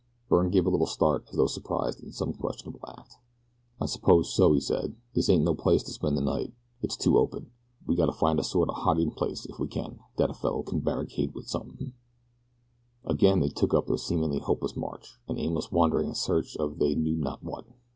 [0.29, 3.17] Byrne gave a little start as though surprised in some questionable act.
[3.79, 7.19] "I suppose so," he said; "this ain't no place to spend the night it's too
[7.19, 7.51] open.
[7.85, 10.79] We gotta find a sort o' hiding place if we can, dat a fellow kin
[10.79, 11.93] barricade wit something."
[13.05, 16.95] Again they took up their seemingly hopeless march an aimless wandering in search of they
[16.95, 17.65] knew not what.